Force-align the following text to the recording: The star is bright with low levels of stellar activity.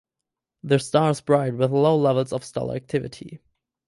The 0.63 0.79
star 0.79 1.11
is 1.11 1.21
bright 1.21 1.57
with 1.57 1.69
low 1.69 1.95
levels 1.95 2.33
of 2.33 2.43
stellar 2.43 2.73
activity. 2.75 3.39